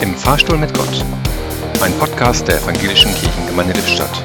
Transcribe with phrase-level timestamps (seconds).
[0.00, 1.04] Im Fahrstuhl mit Gott.
[1.82, 4.22] Ein Podcast der Evangelischen Kirchengemeinde Lippstadt.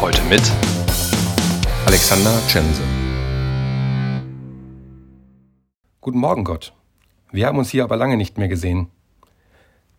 [0.00, 0.42] Heute mit
[1.86, 2.82] Alexander Tschense.
[6.00, 6.72] Guten Morgen, Gott.
[7.32, 8.88] Wir haben uns hier aber lange nicht mehr gesehen.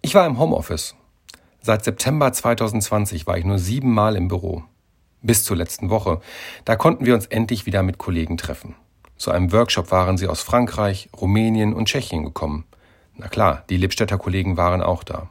[0.01, 0.95] Ich war im Homeoffice.
[1.59, 4.63] Seit September 2020 war ich nur siebenmal im Büro.
[5.21, 6.21] Bis zur letzten Woche.
[6.63, 8.75] Da konnten wir uns endlich wieder mit Kollegen treffen.
[9.17, 12.63] Zu einem Workshop waren sie aus Frankreich, Rumänien und Tschechien gekommen.
[13.19, 15.29] Na klar, die Lippstädter Kollegen waren auch da.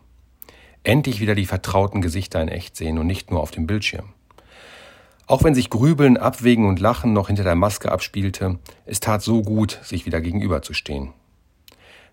[0.83, 4.13] Endlich wieder die vertrauten Gesichter in echt sehen und nicht nur auf dem Bildschirm.
[5.29, 9.43] Auch wenn sich Grübeln, Abwägen und Lachen noch hinter der Maske abspielte, es tat so
[9.43, 11.13] gut, sich wieder gegenüberzustehen.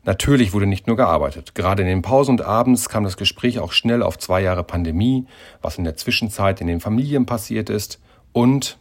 [0.03, 1.55] Natürlich wurde nicht nur gearbeitet.
[1.55, 5.25] Gerade in den Pausen und abends kam das Gespräch auch schnell auf zwei Jahre Pandemie,
[5.61, 7.99] was in der Zwischenzeit in den Familien passiert ist
[8.31, 8.77] und,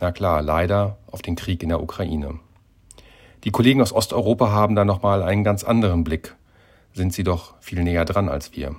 [0.00, 2.38] na klar, leider auf den Krieg in der Ukraine.
[3.46, 6.34] Die Kollegen aus Osteuropa haben da nochmal einen ganz anderen Blick,
[6.94, 8.74] sind sie doch viel näher dran als wir.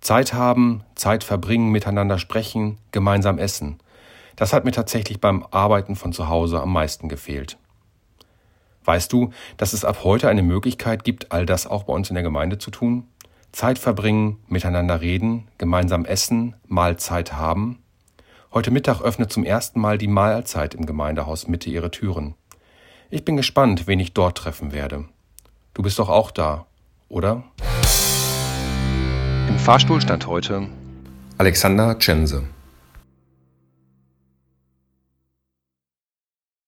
[0.00, 3.80] Zeit haben, Zeit verbringen, miteinander sprechen, gemeinsam essen.
[4.34, 7.58] Das hat mir tatsächlich beim Arbeiten von zu Hause am meisten gefehlt.
[8.86, 12.14] Weißt du, dass es ab heute eine Möglichkeit gibt, all das auch bei uns in
[12.14, 13.08] der Gemeinde zu tun?
[13.52, 17.82] Zeit verbringen, miteinander reden, gemeinsam essen, Mahlzeit haben?
[18.54, 22.34] Heute Mittag öffnet zum ersten Mal die Mahlzeit im Gemeindehaus Mitte ihre Türen.
[23.10, 25.06] Ich bin gespannt, wen ich dort treffen werde.
[25.72, 26.66] Du bist doch auch da,
[27.08, 27.42] oder?
[29.48, 30.68] Im Fahrstuhl stand heute
[31.38, 32.42] Alexander Tschense.